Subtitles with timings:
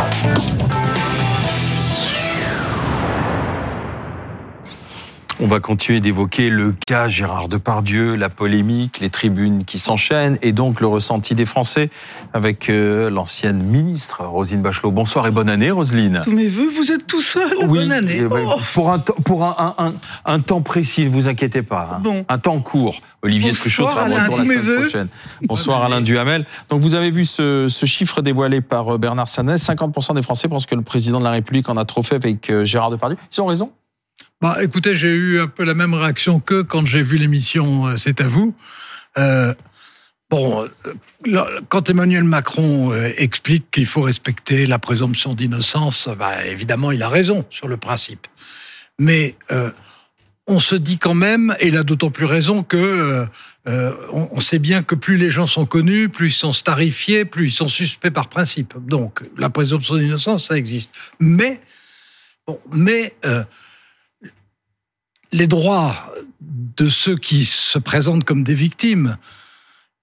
[0.00, 0.89] Thank you.
[5.42, 10.52] On va continuer d'évoquer le cas Gérard Depardieu, la polémique, les tribunes qui s'enchaînent et
[10.52, 11.88] donc le ressenti des Français
[12.34, 14.90] avec euh, l'ancienne ministre Roselyne Bachelot.
[14.90, 16.24] Bonsoir et bonne année Roselyne.
[16.26, 17.66] Mes voeux, vous êtes tout seul.
[17.66, 18.20] bonne année.
[18.20, 18.60] Ben, oh.
[18.74, 19.94] Pour, un, pour un, un,
[20.26, 21.88] un, temps précis, ne vous inquiétez pas.
[21.94, 22.00] Hein.
[22.02, 22.26] Bon.
[22.28, 23.00] Un temps court.
[23.22, 25.08] Olivier Truchot sera de retour la semaine prochaine.
[25.42, 26.44] Bonsoir Alain Duhamel.
[26.68, 29.62] Donc vous avez vu ce, ce chiffre dévoilé par euh, Bernard Sanès.
[29.62, 32.50] 50% des Français pensent que le président de la République en a trop fait avec
[32.50, 33.16] euh, Gérard Depardieu.
[33.34, 33.72] Ils ont raison
[34.40, 37.96] bah, écoutez, j'ai eu un peu la même réaction que quand j'ai vu l'émission euh,
[37.98, 38.54] C'est à vous.
[39.18, 39.52] Euh,
[40.30, 40.66] bon,
[41.26, 47.10] euh, quand Emmanuel Macron explique qu'il faut respecter la présomption d'innocence, bah, évidemment, il a
[47.10, 48.26] raison sur le principe.
[48.98, 49.36] Mais
[50.46, 53.26] on se dit quand même, et il a d'autant plus raison que
[53.66, 57.54] on, sait bien que plus les gens sont connus, plus ils sont starifiés, plus ils
[57.54, 58.74] sont suspects par principe.
[58.78, 60.94] Donc, la présomption d'innocence, ça existe.
[61.18, 61.60] Mais,
[62.46, 63.14] bon, mais
[65.32, 69.16] les droits de ceux qui se présentent comme des victimes,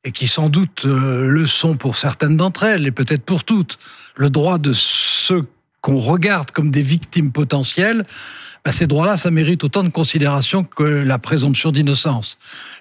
[0.03, 3.77] et qui sans doute euh, le sont pour certaines d'entre elles, et peut-être pour toutes,
[4.15, 5.45] le droit de ceux
[5.81, 8.05] qu'on regarde comme des victimes potentielles,
[8.63, 12.37] ben ces droits-là, ça mérite autant de considération que la présomption d'innocence.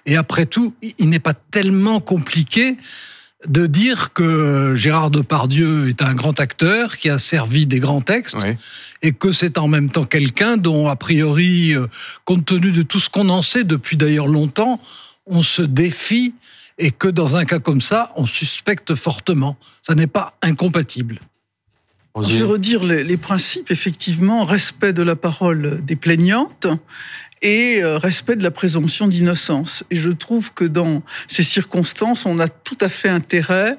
[0.07, 2.77] Et après tout, il n'est pas tellement compliqué
[3.49, 8.37] de dire que Gérard Depardieu est un grand acteur qui a servi des grands textes
[9.03, 11.87] et que c'est en même temps quelqu'un dont, a priori, euh,
[12.25, 14.81] compte tenu de tout ce qu'on en sait depuis d'ailleurs longtemps,
[15.27, 16.35] on se défie
[16.79, 19.57] et que dans un cas comme ça, on suspecte fortement.
[19.83, 21.21] Ça n'est pas incompatible.
[22.23, 26.67] Je vais redire les, les, principes, effectivement, respect de la parole des plaignantes
[27.47, 29.85] et euh, respect de la présomption d'innocence.
[29.93, 33.79] Et je trouve que dans ces circonstances, on a tout à fait intérêt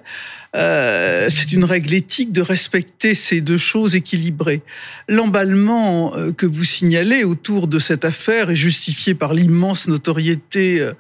[0.58, 4.62] euh, c'est une règle éthique de respecter ces deux choses équilibrées.
[5.08, 10.94] L'emballement euh, que vous signalez autour de cette affaire est justifié par l'immense notoriété euh,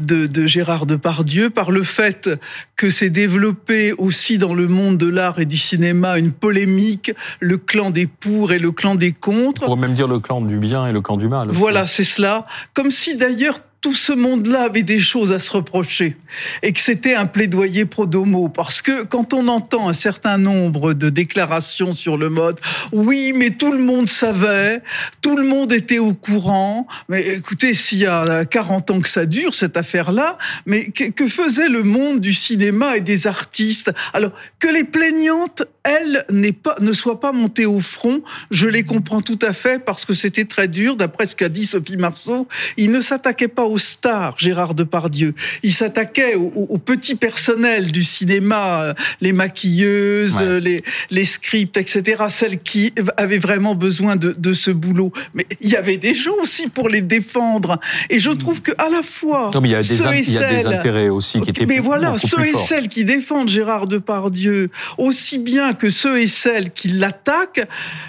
[0.00, 2.30] de, de, Gérard Depardieu, par le fait
[2.76, 7.58] que s'est développé aussi dans le monde de l'art et du cinéma une polémique, le
[7.58, 9.62] clan des pour et le clan des contre.
[9.62, 11.48] On pourrait même dire le clan du bien et le clan du mal.
[11.50, 12.46] Voilà, c'est cela.
[12.74, 16.16] Comme si d'ailleurs tout ce monde-là avait des choses à se reprocher
[16.62, 20.92] et que c'était un plaidoyer pro domo parce que quand on entend un certain nombre
[20.92, 22.60] de déclarations sur le mode
[22.92, 24.82] oui mais tout le monde savait
[25.22, 26.86] tout le monde était au courant.
[27.08, 30.36] Mais écoutez s'il y a 40 ans que ça dure cette affaire-là
[30.66, 33.92] mais que, faisait le monde du cinéma et des artistes?
[34.12, 39.38] Alors que les plaignantes elles ne soient pas montées au front je les comprends tout
[39.40, 40.96] à fait parce que c'était très dur.
[40.96, 42.46] D'après ce qu'a dit Sophie Marceau
[42.76, 45.34] il ne s'attaquait pas aux stars, Gérard Depardieu.
[45.62, 52.60] Il s'attaquait au, petit personnel du cinéma, euh, les maquilleuses, les, les scripts, etc., celles
[52.60, 55.12] qui avaient vraiment besoin de, de, ce boulot.
[55.34, 57.78] Mais il y avait des gens aussi pour les défendre.
[58.08, 60.66] Et je trouve que à la fois, il y a des, il y a des
[60.66, 65.74] intérêts aussi qui étaient Mais voilà, ceux et celles qui défendent Gérard Depardieu, aussi bien
[65.74, 67.66] que ceux et celles qui l'attaquent,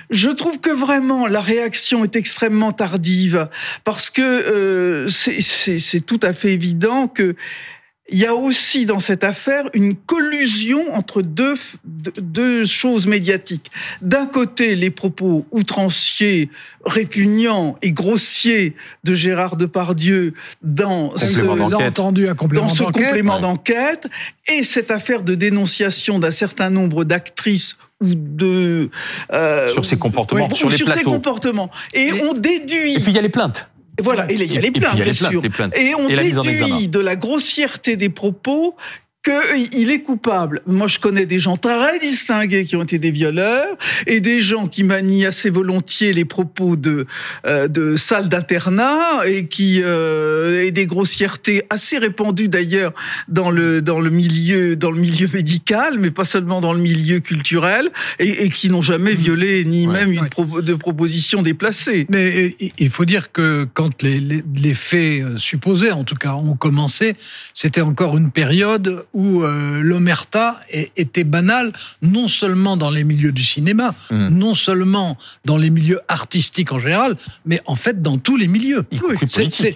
[0.09, 3.47] je trouve que vraiment la réaction est extrêmement tardive
[3.83, 7.35] parce que euh, c'est c'est tout à fait évident que
[8.11, 11.53] il y a aussi dans cette affaire une collusion entre deux,
[11.85, 13.71] deux choses médiatiques.
[14.01, 16.49] D'un côté, les propos outranciers,
[16.85, 18.75] répugnants et grossiers
[19.05, 21.41] de Gérard Depardieu dans ce,
[22.83, 24.09] complément d'enquête,
[24.49, 28.89] et cette affaire de dénonciation d'un certain nombre d'actrices ou de
[29.31, 30.99] euh, sur ses comportements, sur les sur plateaux.
[30.99, 31.69] Ses comportements.
[31.93, 32.95] Et on déduit.
[32.95, 33.70] Et puis il y a les plaintes.
[34.01, 35.41] Voilà, et il y a les plaintes, bien sûr.
[35.75, 38.75] Et on déduit de la grossièreté des propos
[39.23, 40.61] qu'il est coupable.
[40.65, 43.77] Moi, je connais des gens très distingués qui ont été des violeurs
[44.07, 47.05] et des gens qui manient assez volontiers les propos de
[47.45, 52.93] euh, de salles d'internat et qui euh, et des grossièretés assez répandues d'ailleurs
[53.27, 57.19] dans le dans le milieu dans le milieu médical, mais pas seulement dans le milieu
[57.19, 60.27] culturel et, et qui n'ont jamais violé ni même une
[60.61, 62.07] de proposition déplacée.
[62.09, 66.33] Mais il faut dire que quand les, les, les faits euh, supposés, en tout cas,
[66.33, 67.15] ont commencé,
[67.53, 73.43] c'était encore une période où euh, l'omerta était banale, non seulement dans les milieux du
[73.43, 74.27] cinéma, hmm.
[74.29, 77.15] non seulement dans les milieux artistiques en général,
[77.45, 78.85] mais en fait dans tous les milieux.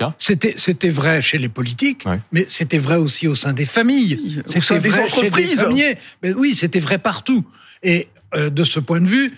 [0.02, 0.14] Hein.
[0.18, 4.80] C'était c'était vrai chez les politiques, mais c'était vrai aussi au sein des familles, c'était
[4.80, 5.66] des entreprises.
[6.24, 7.44] mais oui, c'était vrai partout.
[7.84, 9.34] Et euh, de ce point de vue,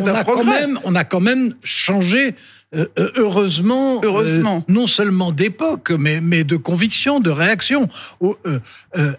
[0.00, 2.34] on a, quand même, on a quand même changé
[2.74, 4.64] euh, euh, heureusement, heureusement.
[4.68, 7.88] non seulement d'époque, mais, mais de conviction, de réaction.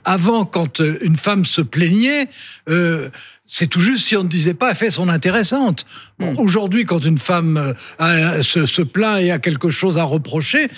[0.05, 2.27] avant, quand une femme se plaignait,
[3.45, 5.85] c'est tout juste si on ne disait pas elle fait son intéressante.
[6.19, 6.35] Hmm.
[6.37, 10.69] Aujourd'hui, quand une femme se, se, plaint et a quelque chose à reprocher,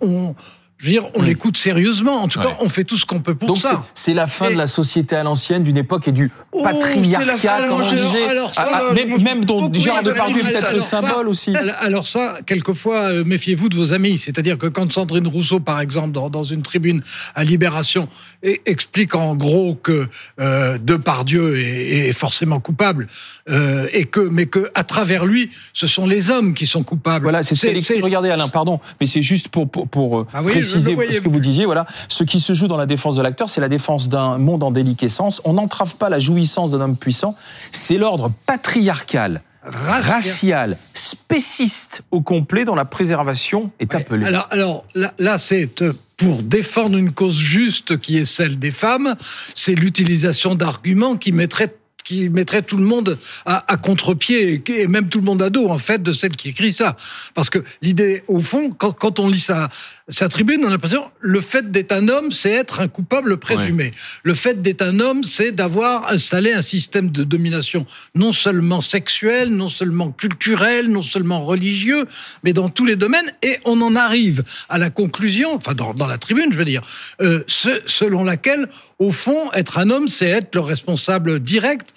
[0.00, 0.34] on
[0.78, 2.22] je veux dire, on l'écoute sérieusement.
[2.22, 3.72] En tout cas, on fait tout ce qu'on peut pour ça.
[3.72, 7.66] Donc c'est la fin de la société à l'ancienne, d'une époque et du oh, patriarcat,
[7.68, 8.28] comme on disait.
[8.28, 11.52] Alors ça, ah, ah, même dont Gérard Depardieu est peut-être le symbole aussi.
[11.80, 14.18] Alors ça, quelquefois, euh, méfiez-vous de vos amis.
[14.18, 17.02] C'est-à-dire que quand Sandrine Rousseau, par exemple, dans, une tribune
[17.34, 18.08] à Libération,
[18.42, 20.06] explique en gros que
[20.38, 23.08] euh, Depardieu est, est, forcément coupable,
[23.50, 27.24] euh, et que, mais que à travers lui, ce sont les hommes qui sont coupables.
[27.24, 28.04] Voilà, c'est ce qu'elle.
[28.04, 31.64] Regardez, Alain, pardon, mais c'est juste pour pour, pour ah ce que vous disiez.
[31.64, 34.62] Voilà, ce qui se joue dans la défense de l'acteur, c'est la défense d'un monde
[34.62, 35.40] en déliquescence.
[35.44, 37.34] On n'entrave pas la jouissance d'un homme puissant.
[37.72, 44.26] C'est l'ordre patriarcal racial, spéciste au complet dont la préservation est appelée.
[44.26, 48.70] Alors, alors là, là c'est euh, pour défendre une cause juste qui est celle des
[48.70, 49.14] femmes,
[49.54, 51.74] c'est l'utilisation d'arguments qui mettraient
[52.04, 55.68] qui mettrait tout le monde à, à contre-pied et même tout le monde à dos
[55.68, 56.96] en fait de celle qui écrit ça.
[57.34, 59.68] Parce que l'idée, au fond, quand, quand on lit sa,
[60.08, 63.92] sa tribune, on a l'impression le fait d'être un homme, c'est être un coupable présumé.
[64.22, 67.84] Le fait d'être un homme, c'est d'avoir installé un système de domination
[68.14, 72.06] non seulement sexuel, non seulement culturel, non seulement religieux,
[72.42, 73.30] mais dans tous les domaines.
[73.42, 76.82] Et on en arrive à la conclusion, enfin dans, dans la tribune, je veux dire,
[77.20, 78.68] euh, ce, selon laquelle,
[78.98, 81.92] au fond, être un homme, c'est être le responsable direct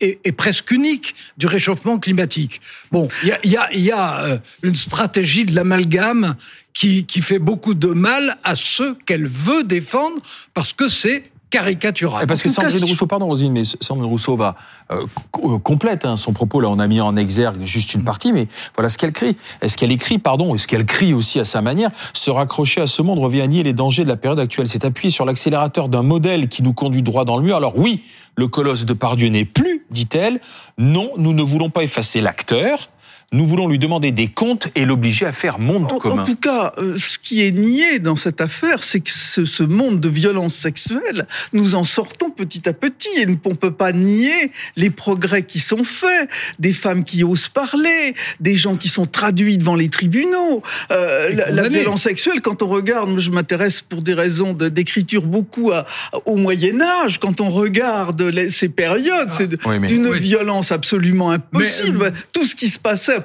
[0.00, 2.60] est, presque unique du réchauffement climatique.
[2.92, 6.36] Bon, il y a, euh, une stratégie de l'amalgame
[6.72, 10.20] qui, qui fait beaucoup de mal à ceux qu'elle veut défendre
[10.54, 12.26] parce que c'est caricatural.
[12.26, 14.56] parce que Sandrine Rousseau, pardon Rosine, mais Sandrine Rousseau va
[14.92, 15.06] euh,
[15.44, 16.60] euh, complète hein, son propos.
[16.60, 19.36] Là, on a mis en exergue juste une partie, mais voilà ce qu'elle crie.
[19.62, 21.90] Est-ce qu'elle écrit, pardon, est-ce qu'elle crie aussi à sa manière?
[22.12, 24.68] Se raccrocher à ce monde revient à nier les dangers de la période actuelle.
[24.68, 27.56] C'est appuyer sur l'accélérateur d'un modèle qui nous conduit droit dans le mur.
[27.56, 28.02] Alors oui,
[28.36, 30.40] le colosse de Pardieu n'est plus, dit-elle.
[30.76, 32.88] Non, nous ne voulons pas effacer l'acteur.
[33.30, 36.22] Nous voulons lui demander des comptes et l'obliger à faire monde commun.
[36.22, 40.00] En tout cas, euh, ce qui est nié dans cette affaire, c'est que ce, monde
[40.00, 44.50] de violence sexuelle, nous en sortons petit à petit et on ne peut pas nier
[44.76, 49.58] les progrès qui sont faits, des femmes qui osent parler, des gens qui sont traduits
[49.58, 50.62] devant les tribunaux.
[50.90, 55.70] Euh, la, violence sexuelle, quand on regarde, je m'intéresse pour des raisons d'écriture beaucoup
[56.24, 59.78] au Moyen Âge, quand on regarde ces périodes, c'est ah.
[59.78, 62.04] d'une violence absolument impossible.
[62.04, 63.17] Euh, Tout ce qui se passait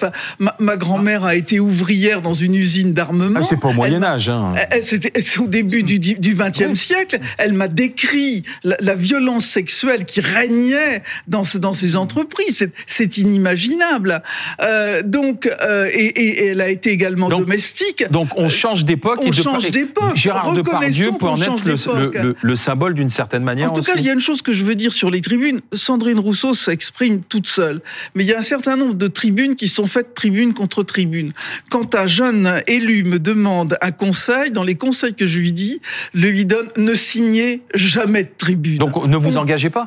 [0.59, 3.39] ma, grand-mère a été ouvrière dans une usine d'armement.
[3.39, 4.29] Ah, c'était pas au Moyen Âge.
[4.29, 4.53] Hein.
[4.81, 7.19] C'était au début du, du 20e siècle.
[7.37, 12.69] Elle m'a décrit la, violence sexuelle qui régnait dans, dans ces entreprises.
[12.87, 14.21] C'est inimaginable.
[14.61, 18.05] Euh, donc, euh, et, et, elle a été également domestique.
[18.11, 19.19] Donc, on change d'époque.
[19.21, 20.15] On change d'époque.
[20.15, 23.71] Gérard Depardieu peut en être le, le, symbole d'une certaine manière.
[23.71, 25.61] En tout cas, il y a une chose que je veux dire sur les tribunes.
[25.73, 27.81] Sandrine Rousseau s'exprime toute seule,
[28.15, 30.83] mais il y a un certain nombre de tribunes qui sont sont faites tribune contre
[30.83, 31.31] tribune.
[31.69, 35.81] Quand un jeune élu me demande un conseil, dans les conseils que je lui dis,
[36.13, 38.77] je lui donne ne signez jamais de tribune.
[38.77, 39.85] Donc ne vous engagez pas?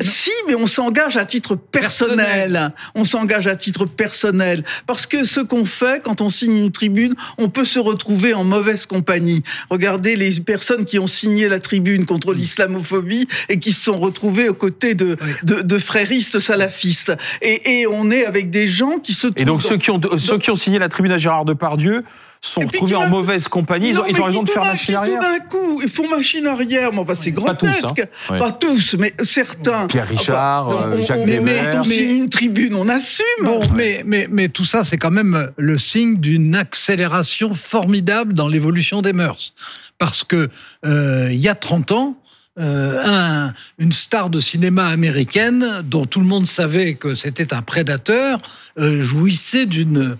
[0.00, 2.72] Si, mais on s'engage à titre personnel.
[2.94, 4.64] On s'engage à titre personnel.
[4.86, 8.42] Parce que ce qu'on fait, quand on signe une tribune, on peut se retrouver en
[8.42, 9.42] mauvaise compagnie.
[9.68, 14.48] Regardez les personnes qui ont signé la tribune contre l'islamophobie et qui se sont retrouvées
[14.48, 17.12] aux côtés de, de, fréristes salafistes.
[17.42, 20.38] Et, et on est avec des gens qui se et donc ceux qui ont ceux
[20.38, 22.04] qui ont signé la tribune à Gérard Depardieu
[22.44, 23.90] sont trouvés en mauvaise compagnie.
[23.90, 25.20] Ils ont, ils ont raison de faire machine arrière.
[25.20, 26.92] Tout d'un coup, ils font machine arrière.
[26.92, 27.82] Mais c'est grotesque.
[27.82, 28.38] Pas tous, hein.
[28.38, 29.86] Pas tous, mais certains.
[29.86, 31.42] Pierre Richard, euh, Jacques Weber.
[31.42, 33.24] Mais, on signe une tribune, on assume.
[33.44, 38.48] Bon, mais, mais, mais tout ça, c'est quand même le signe d'une accélération formidable dans
[38.48, 39.54] l'évolution des mœurs.
[39.98, 40.50] Parce que
[40.84, 42.16] euh, il y a 30 ans,
[42.58, 47.62] euh, un, une star de cinéma américaine dont tout le monde savait que c'était un
[47.62, 48.42] prédateur
[48.78, 50.16] euh, jouissait d'une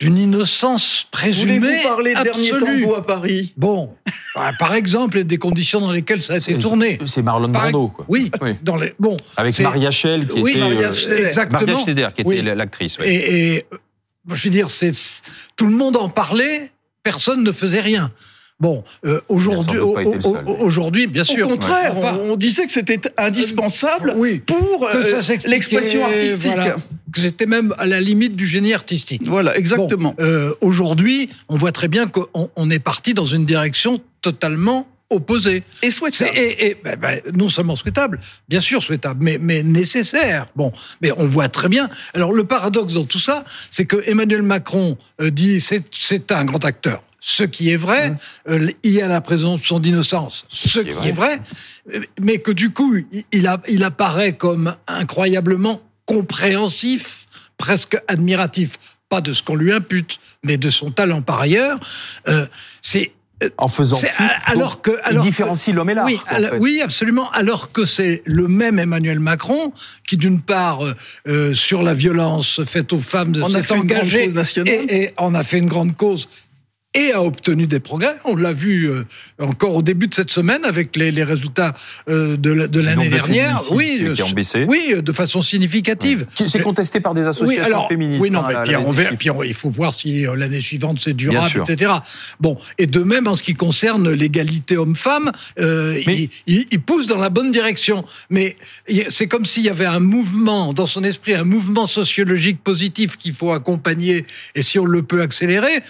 [0.00, 2.52] d'une innocence présumée Voulez-vous parler dernier
[2.96, 3.94] à Paris Bon,
[4.34, 6.98] bah, par exemple, des conditions dans lesquelles ça a été tourné.
[7.06, 8.04] C'est Marlon Brando, quoi.
[8.08, 8.30] Oui,
[8.62, 9.16] dans les bon.
[9.36, 11.26] Avec Maria Schell qui était Maria Schneider.
[11.26, 11.60] exactement.
[11.60, 12.98] Maria Schneider qui était l'actrice.
[13.02, 13.66] Et, et
[14.30, 14.92] je veux dire, c'est
[15.56, 16.70] tout le monde en parlait,
[17.02, 18.12] personne ne faisait rien.
[18.60, 21.46] Bon, euh, aujourd'hui, aujourd'hui, bien sûr.
[21.46, 26.52] Au contraire, on disait que c'était indispensable pour euh, l'expression artistique.
[26.52, 26.80] que
[27.16, 29.22] c'était même à la limite du génie artistique.
[29.26, 30.14] Voilà, exactement.
[30.20, 35.62] euh, aujourd'hui, on voit très bien qu'on on est parti dans une direction totalement opposé.
[35.82, 36.36] Et souhaitable.
[36.36, 40.46] Et, ben, ben, non seulement souhaitable, bien sûr souhaitable, mais, mais nécessaire.
[40.54, 41.88] Bon, mais on voit très bien.
[42.14, 46.64] Alors le paradoxe dans tout ça, c'est que Emmanuel Macron euh, dit c'est un grand
[46.64, 47.02] acteur.
[47.20, 48.16] Ce qui est vrai, mmh.
[48.50, 50.44] euh, il y a la présomption d'innocence.
[50.48, 51.40] Ce, qui, est, vrai.
[52.20, 52.96] mais que du coup,
[53.32, 57.26] il, a, il apparaît comme incroyablement compréhensif,
[57.58, 58.78] presque admiratif
[59.10, 61.78] pas de ce qu'on lui impute, mais de son talent par ailleurs.
[62.28, 62.46] Euh,
[62.82, 63.12] c'est
[63.56, 66.06] en faisant fi, alors que alors il différencie l'homme et l'art.
[66.06, 66.18] Oui,
[66.58, 67.30] oui, absolument.
[67.32, 69.72] Alors que c'est le même Emmanuel Macron
[70.06, 70.94] qui, d'une part, euh,
[71.28, 74.32] euh sur la violence faite aux femmes, s'est engagé
[74.66, 76.28] et, et on a fait une grande cause
[76.94, 78.16] et a obtenu des progrès.
[78.24, 79.04] On l'a vu euh,
[79.38, 81.74] encore au début de cette semaine avec les, les résultats
[82.08, 83.60] euh, de, de l'année dernière.
[83.72, 84.64] Oui, qui ont baissé.
[84.66, 86.26] oui, de façon significative.
[86.34, 88.22] C'est contesté par des associations oui, alors, féministes.
[88.22, 91.62] Oui, non, hein, mais puis, on, il faut voir si euh, l'année suivante c'est durable,
[91.68, 91.92] etc.
[92.40, 95.30] Bon, et de même en ce qui concerne l'égalité homme-femme,
[95.60, 98.02] euh, il, il, il, pousse dans la bonne direction.
[98.30, 98.56] Mais
[99.10, 103.34] c'est comme s'il y avait un mouvement dans son esprit, un mouvement sociologique positif qu'il
[103.34, 105.82] faut accompagner et si on le peut accélérer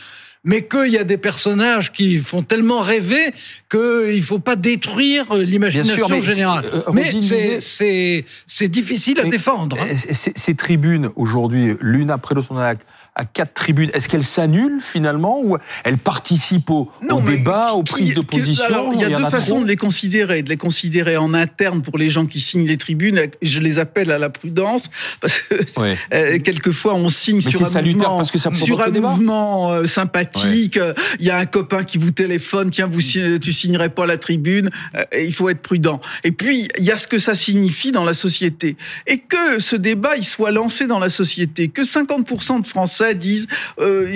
[0.48, 3.32] mais qu'il y a des personnages qui font tellement rêver
[3.70, 6.64] qu'il ne faut pas détruire l'imagination générale.
[6.72, 7.04] Euh, mais
[7.60, 9.76] c'est difficile à défendre.
[9.78, 9.94] Hein.
[9.94, 12.74] Ces tribunes, aujourd'hui, l'une après l'autre, on a
[13.18, 16.88] à quatre tribunes, est-ce qu'elle s'annule finalement ou elle participe au,
[17.26, 20.42] débat, aux prises de position Il y a deux façons de les considérer.
[20.42, 23.20] De les considérer en interne pour les gens qui signent les tribunes.
[23.42, 24.84] Je les appelle à la prudence
[25.20, 25.54] parce que
[26.14, 30.78] euh, quelquefois on signe sur un mouvement, parce que ça sur un mouvement euh, sympathique.
[31.18, 34.70] Il y a un copain qui vous téléphone, tiens, vous tu signerais pas la tribune.
[34.96, 36.00] Euh, il faut être prudent.
[36.22, 38.76] Et puis il y a ce que ça signifie dans la société
[39.08, 43.46] et que ce débat il soit lancé dans la société, que 50% de Français disent
[43.80, 44.06] euh,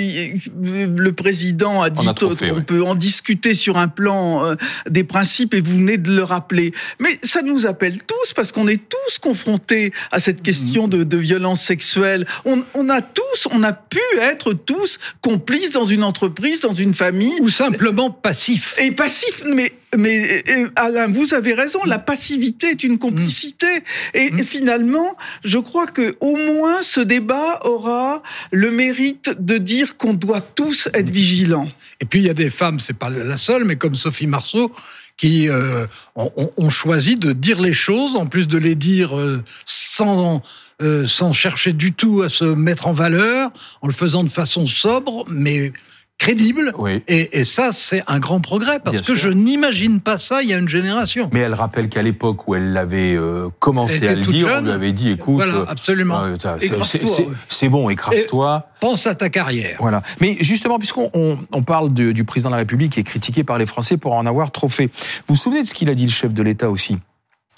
[0.63, 2.07] le président a dit
[2.53, 4.55] on, peut en discuter sur un plan euh,
[4.89, 6.73] des principes et vous venez de le rappeler.
[6.99, 10.43] Mais ça nous appelle tous parce qu'on est tous confrontés à cette mhm.
[10.43, 12.27] question de, de violence sexuelle.
[12.45, 16.95] On, on, a tous, on a pu être tous complices dans une entreprise, dans une
[16.95, 17.35] famille.
[17.41, 18.75] Ou simplement passifs.
[18.79, 20.45] Et passifs, mais mais
[20.77, 23.67] Alain, vous avez raison, la passivité est une complicité.
[24.15, 24.45] Et, mm.
[24.45, 30.41] finalement, je crois que au moins ce débat aura le mérite de dire qu'on doit
[30.41, 31.69] tous être vigilants.
[32.01, 34.73] Et puis il y a des femmes, c'est pas la seule, mais comme Sophie Marceau,
[35.17, 40.43] qui euh, ont, choisi de dire les choses, en plus de les dire euh, sans
[40.83, 44.67] euh, sans chercher du tout à se mettre en valeur, en le faisant de façon
[44.67, 45.73] sobre, mais
[46.19, 46.73] crédible.
[46.79, 47.03] Oui.
[47.09, 50.55] Et, et, ça, c'est un grand progrès parce que je n'imagine pas ça il y
[50.55, 51.29] a une génération.
[51.33, 54.71] Mais elle rappelle qu'à l'époque où elle l'avait euh, commencé à le dire, on lui
[54.71, 56.21] avait dit écoute, voilà, euh, absolument.
[57.49, 58.69] c'est bon, écrase-toi.
[58.81, 59.77] Pense à ta carrière.
[59.81, 60.03] Voilà.
[60.21, 63.59] Mais justement, puisqu'on on, parle de, du président de la République qui est critiqué par
[63.59, 66.07] les Français pour en avoir trop fait, vous vous souvenez de ce qu'il a dit
[66.07, 66.99] le chef de l'État aussi?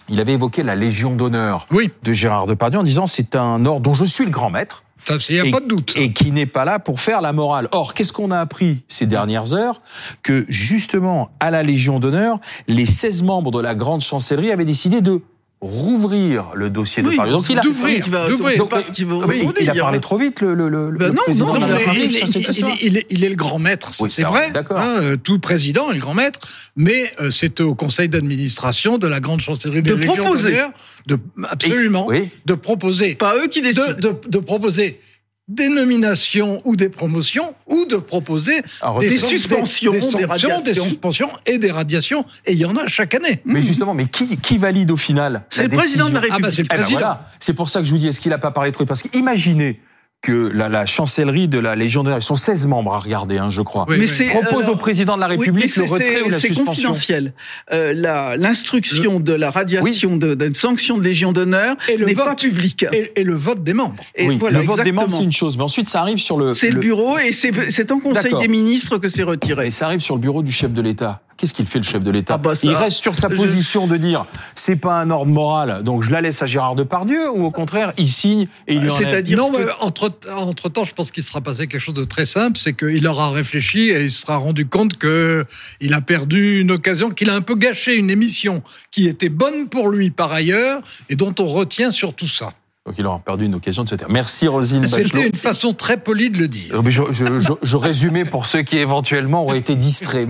[0.09, 1.91] Il avait évoqué la Légion d'honneur oui.
[2.03, 4.84] de Gérard Depardieu en disant c'est un ordre dont je suis le grand maître.
[5.29, 5.95] Il n'y a pas de doute.
[5.97, 7.69] Et qui n'est pas là pour faire la morale.
[7.73, 9.81] Or, qu'est-ce qu'on a appris ces dernières heures?
[10.23, 15.01] Que justement, à la Légion d'honneur, les 16 membres de la grande chancellerie avaient décidé
[15.01, 15.21] de
[15.65, 17.31] rouvrir le dossier de Paris.
[17.31, 21.59] Donc il a, d'ouvrir, il, a parlé trop vite le, le, le, ben non, président.
[21.59, 24.51] Non, il, il, il, est le grand maître, c'est vrai.
[24.51, 24.79] D'accord.
[24.79, 26.41] Hein, euh, tout président est le grand maître,
[26.77, 30.59] mais euh, c'est au conseil d'administration de la grande chancellerie de proposer,
[31.07, 31.19] de
[31.49, 32.09] absolument,
[32.45, 33.15] de proposer.
[33.15, 33.93] Pas eux qui décident.
[33.99, 35.01] de, de proposer
[35.49, 38.63] des nominations ou des promotions ou de proposer
[39.01, 42.25] des, suspensions, des, des, suspensions et des radiations.
[42.47, 43.41] Et il y en a chaque année.
[43.45, 46.45] Mais justement, mais qui, qui valide au final C'est le président de la République.
[46.45, 47.21] Ah bah c'est le eh ben.
[47.39, 48.89] C'est pour ça que je vous dis, est-ce qu'il n'a pas parlé de trucs?
[48.89, 49.81] Parce qu'imaginez
[50.25, 53.51] que la, la, chancellerie de la Légion d'honneur, ils sont 16 membres à regarder, hein,
[53.51, 56.55] je crois, mais propose au président de la République le retrait ou la suspension.
[56.57, 57.33] C'est confidentiel.
[57.73, 57.93] Euh,
[58.39, 62.87] L'instruction de la radiation d'une sanction de Légion d'honneur n'est pas publique.
[62.91, 63.97] Et, et, le vote des membres.
[64.15, 66.39] Et oui, voilà, le vote des membres, c'est une chose, mais ensuite ça arrive sur
[66.39, 66.55] le...
[66.55, 69.67] C'est le, bureau et c'est en Conseil des ministres que c'est retiré.
[69.67, 71.21] Et ça arrive sur le bureau du chef de l'État.
[71.37, 73.97] Qu'est-ce qu'il fait le chef de l'État ah bah Il reste sur sa position de
[73.97, 77.51] dire c'est pas un ordre moral, donc je la laisse à Gérard Depardieu, ou au
[77.51, 81.23] contraire il signe et il lui C'est-à-dire non, mais entre entre temps, je pense qu'il
[81.23, 84.37] sera passé quelque chose de très simple, c'est qu'il aura réfléchi et il se sera
[84.37, 85.45] rendu compte que
[85.81, 89.69] il a perdu une occasion, qu'il a un peu gâché une émission qui était bonne
[89.69, 92.53] pour lui par ailleurs et dont on retient sur tout ça.
[92.87, 94.11] Donc il aura perdu une occasion de se taire.
[94.11, 95.05] Merci Roselyne Bachelot.
[95.05, 96.83] C'était une façon très polie de le dire.
[96.87, 100.29] Je, je, je, je résumais pour ceux qui éventuellement auraient été distraits.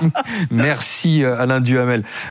[0.50, 2.02] Merci euh, Alain Duhamel.